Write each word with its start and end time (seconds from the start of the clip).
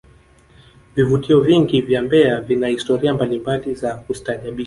vivutio 0.95 1.39
vingi 1.41 1.81
vya 1.81 2.01
mbeya 2.01 2.41
vina 2.41 2.67
historia 2.67 3.13
mbalimbali 3.13 3.75
za 3.75 3.95
kustaajabisha 3.95 4.57